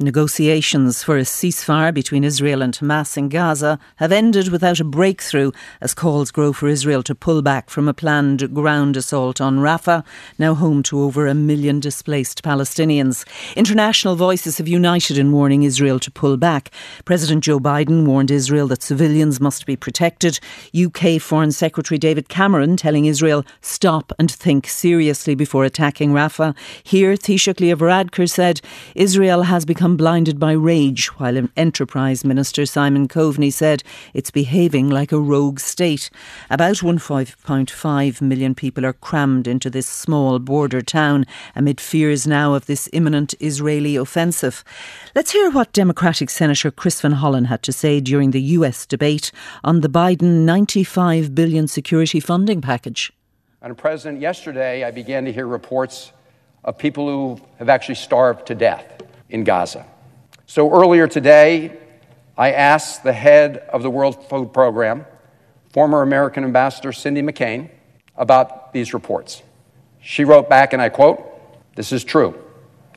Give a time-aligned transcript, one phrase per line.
[0.00, 5.50] Negotiations for a ceasefire between Israel and Hamas in Gaza have ended without a breakthrough
[5.80, 10.04] as calls grow for Israel to pull back from a planned ground assault on Rafah,
[10.38, 13.26] now home to over a million displaced Palestinians.
[13.56, 16.70] International voices have united in warning Israel to pull back.
[17.04, 20.38] President Joe Biden warned Israel that civilians must be protected.
[20.80, 26.56] UK Foreign Secretary David Cameron telling Israel stop and think seriously before attacking Rafah.
[26.84, 28.60] Here, Taoiseach Leo Varadkar said
[28.94, 34.90] Israel has become become blinded by rage, while Enterprise Minister Simon Coveney said it's behaving
[34.90, 36.10] like a rogue state.
[36.50, 41.24] About 1.5 million people are crammed into this small border town
[41.56, 44.62] amid fears now of this imminent Israeli offensive.
[45.14, 49.32] Let's hear what Democratic Senator Chris Van Hollen had to say during the US debate
[49.64, 53.10] on the Biden 95 billion security funding package.
[53.62, 56.12] Madam President, yesterday I began to hear reports
[56.64, 58.97] of people who have actually starved to death
[59.30, 59.86] in Gaza.
[60.46, 61.76] So earlier today,
[62.36, 65.04] I asked the head of the World Food Program,
[65.72, 67.70] former American Ambassador Cindy McCain,
[68.16, 69.42] about these reports.
[70.00, 71.24] She wrote back, and I quote,
[71.74, 72.42] This is true.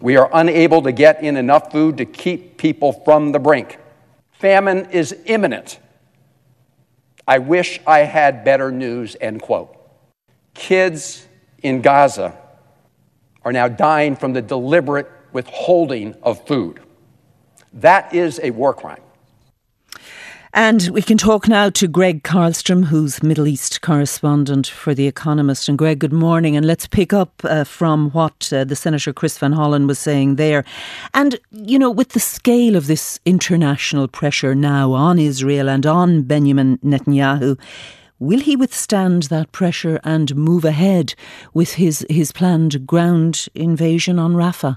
[0.00, 3.78] We are unable to get in enough food to keep people from the brink.
[4.32, 5.78] Famine is imminent.
[7.26, 9.76] I wish I had better news, end quote.
[10.54, 11.26] Kids
[11.62, 12.36] in Gaza
[13.44, 16.80] are now dying from the deliberate withholding of food.
[17.72, 19.00] That is a war crime.
[20.54, 25.66] And we can talk now to Gregg Carlstrom, who's Middle East correspondent for The Economist.
[25.66, 26.58] And Gregg, good morning.
[26.58, 30.36] And let's pick up uh, from what uh, the Senator Chris Van Hollen was saying
[30.36, 30.62] there.
[31.14, 36.24] And, you know, with the scale of this international pressure now on Israel and on
[36.24, 37.58] Benjamin Netanyahu,
[38.18, 41.14] will he withstand that pressure and move ahead
[41.54, 44.76] with his, his planned ground invasion on Rafah?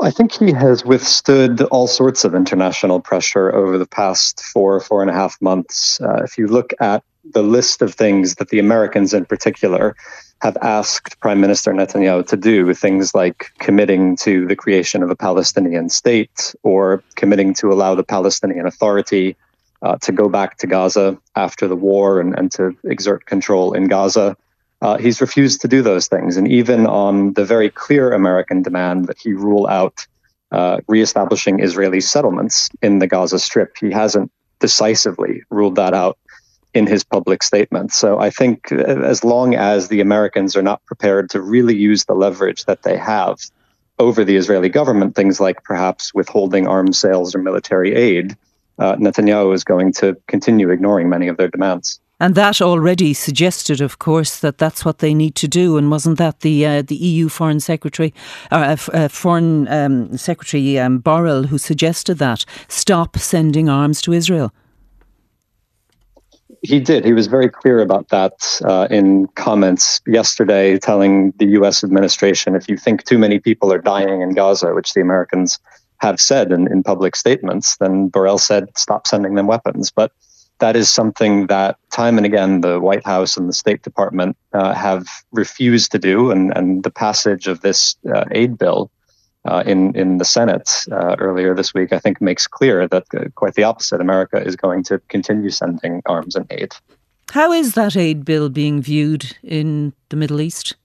[0.00, 5.02] I think he has withstood all sorts of international pressure over the past four, four
[5.02, 6.00] and a half months.
[6.00, 9.96] Uh, if you look at the list of things that the Americans in particular
[10.40, 15.16] have asked Prime Minister Netanyahu to do, things like committing to the creation of a
[15.16, 19.36] Palestinian state or committing to allow the Palestinian Authority
[19.82, 23.88] uh, to go back to Gaza after the war and, and to exert control in
[23.88, 24.36] Gaza.
[24.80, 26.36] Uh, he's refused to do those things.
[26.36, 30.06] And even on the very clear American demand that he rule out
[30.52, 34.30] uh, reestablishing Israeli settlements in the Gaza Strip, he hasn't
[34.60, 36.18] decisively ruled that out
[36.74, 37.96] in his public statements.
[37.96, 42.04] So I think uh, as long as the Americans are not prepared to really use
[42.04, 43.38] the leverage that they have
[43.98, 48.36] over the Israeli government, things like perhaps withholding arms sales or military aid,
[48.78, 52.00] uh, Netanyahu is going to continue ignoring many of their demands.
[52.20, 55.76] And that already suggested, of course, that that's what they need to do.
[55.76, 58.12] And wasn't that the uh, the EU Foreign Secretary,
[58.50, 64.52] uh, uh, Foreign um, Secretary um, Borrell, who suggested that stop sending arms to Israel?
[66.62, 67.04] He did.
[67.04, 68.32] He was very clear about that
[68.64, 71.84] uh, in comments yesterday, telling the U.S.
[71.84, 75.60] administration if you think too many people are dying in Gaza, which the Americans
[75.98, 79.92] have said in, in public statements, then Borrell said stop sending them weapons.
[79.92, 80.10] But
[80.60, 84.74] that is something that time and again the White House and the State Department uh,
[84.74, 88.90] have refused to do, and, and the passage of this uh, aid bill
[89.44, 93.24] uh, in in the Senate uh, earlier this week, I think, makes clear that uh,
[93.34, 94.00] quite the opposite.
[94.00, 96.74] America is going to continue sending arms and aid.
[97.30, 100.76] How is that aid bill being viewed in the Middle East?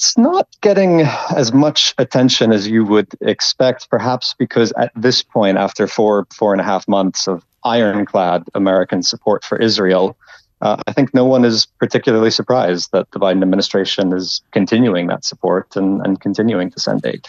[0.00, 1.02] It's not getting
[1.36, 6.54] as much attention as you would expect, perhaps because at this point, after four, four
[6.54, 10.16] and a half months of ironclad American support for Israel,
[10.62, 15.26] uh, I think no one is particularly surprised that the Biden administration is continuing that
[15.26, 17.28] support and, and continuing to send aid.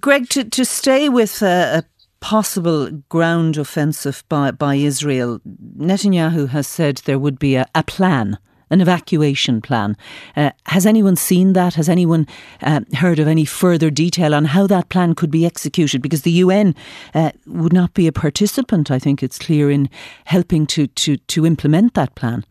[0.00, 1.84] Gregg, to, to stay with a,
[2.18, 5.40] possible ground offensive by, by Israel,
[5.76, 8.38] Netanyahu has said there would be a, a plan
[8.72, 9.96] an evacuation plan.
[10.34, 11.74] Uh, has anyone seen that?
[11.74, 12.26] Has anyone
[12.62, 16.02] uh, heard of any further detail on how that plan could be executed?
[16.02, 16.74] Because the UN
[17.14, 19.90] uh, would not be a participant, I think it's clear, in
[20.24, 22.44] helping to, to, to implement that plan.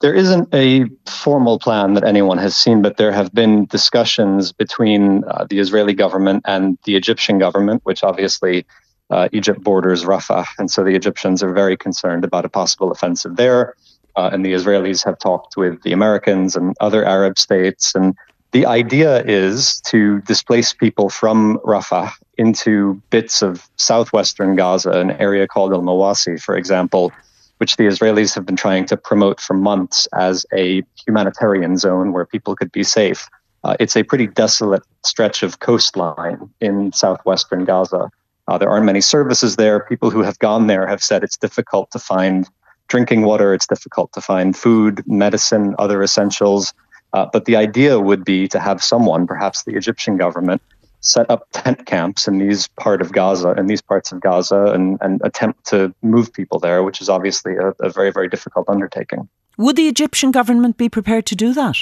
[0.00, 5.24] There isn't a formal plan that anyone has seen, but there have been discussions between
[5.24, 8.64] uh, the Israeli government and the Egyptian government, which obviously
[9.10, 10.46] uh, Egypt borders Rafah.
[10.58, 13.74] And so the Egyptians are very concerned about a possible offensive there
[14.16, 17.94] uh, and the Israelis have talked with the Americans and other Arab states.
[17.94, 18.14] And
[18.52, 25.46] the idea is to displace people from Rafah into bits of southwestern Gaza, an area
[25.46, 27.12] called Al Mawasi, for example,
[27.58, 32.24] which the Israelis have been trying to promote for months as a humanitarian zone where
[32.24, 33.28] people could be safe.
[33.62, 38.10] Uh, it's a pretty desolate stretch of coastline in southwestern Gaza.
[38.48, 39.80] Uh, there aren't many services there.
[39.80, 42.48] People who have gone there have said it's difficult to find
[42.90, 46.74] drinking water, it's difficult to find food, medicine, other essentials.
[47.12, 50.60] Uh, but the idea would be to have someone, perhaps the Egyptian government,
[51.00, 54.98] set up tent camps in these part of Gaza, in these parts of Gaza, and,
[55.00, 59.28] and attempt to move people there, which is obviously a, a very, very difficult undertaking.
[59.56, 61.76] Would the Egyptian government be prepared to do that?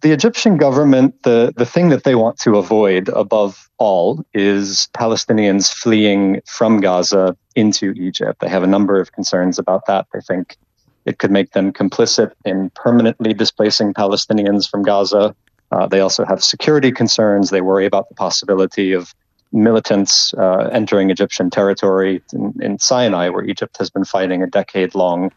[0.00, 5.72] The Egyptian government, the, the thing that they want to avoid above all is Palestinians
[5.72, 8.40] fleeing from Gaza into Egypt.
[8.40, 10.06] They have a number of concerns about that.
[10.12, 10.56] They think
[11.04, 15.34] it could make them complicit in permanently displacing Palestinians from Gaza.
[15.70, 17.50] Uh, they also have security concerns.
[17.50, 19.14] They worry about the possibility of
[19.52, 24.94] militants uh, entering Egyptian territory in, in, Sinai, where Egypt has been fighting a decade
[24.94, 25.30] long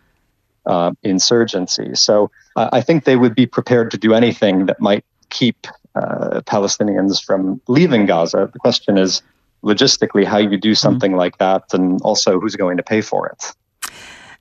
[0.67, 1.95] uh, insurgency.
[1.95, 7.23] So I think they would be prepared to do anything that might keep uh, Palestinians
[7.23, 8.49] from leaving Gaza.
[8.51, 9.21] The question is
[9.63, 10.75] logistically how you do mm-hmm.
[10.75, 11.19] something mm-hmm.
[11.19, 13.53] like that, and also who's going to pay for it.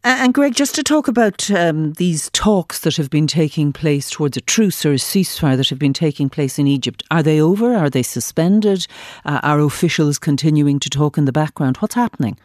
[0.04, 4.36] And Gregg, just to talk about um, these talks that have been taking place towards
[4.36, 7.74] a truce or a ceasefire that have been taking place in Egypt, are they over?
[7.74, 8.86] Are they suspended?
[9.24, 11.78] Uh, are officials continuing to talk in the background?
[11.78, 12.38] What's happening?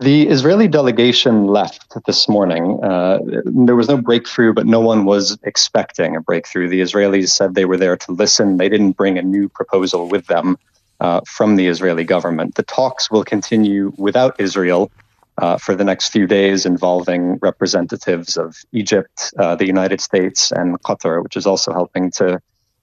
[0.00, 2.78] The Israeli delegation left this morning.
[2.84, 6.68] Uh, there was no breakthrough, but no one was expecting a breakthrough.
[6.68, 8.58] The Israelis said they were there to listen.
[8.58, 10.56] They didn't bring a new proposal with them
[11.00, 12.54] uh, from the Israeli government.
[12.54, 14.92] The talks will continue without Israel
[15.36, 20.80] uh, for the next few days involving representatives of Egypt, uh, the United States, and
[20.82, 22.38] Qatar, which is also helping to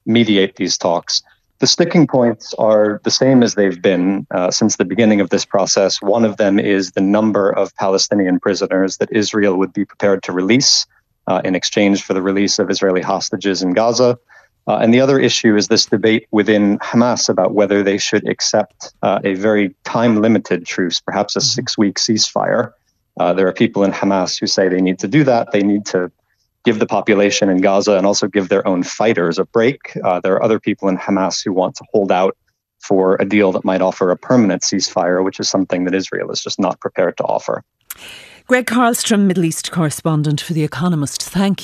[0.06, 1.22] mediate these talks.
[1.60, 5.46] The sticking points are the same as they've been uh, since the beginning of this
[5.46, 6.02] process.
[6.02, 10.34] One of them is the number of Palestinian prisoners that Israel would be prepared to
[10.34, 10.86] release
[11.28, 14.20] uh, in exchange for the release of Israeli hostages in Gaza.
[14.68, 18.94] Uh, and the other issue is this debate within Hamas about whether they should accept
[19.02, 21.46] uh, a very time limited truce, perhaps a mm-hmm.
[21.46, 22.74] six week ceasefire.
[23.18, 25.52] Uh, there are people in Hamas who say they need to do that.
[25.52, 26.12] They need to
[26.66, 29.80] give the population in Gaza and also give their own fighters a break.
[30.04, 32.36] Uh, there are other people in Hamas who want to hold out
[32.80, 36.42] for a deal that might offer a permanent ceasefire, which is something that Israel is
[36.42, 37.64] just not prepared to offer.
[38.48, 41.64] Gregg Carlstrom, Middle East correspondent for The Economist, thank you.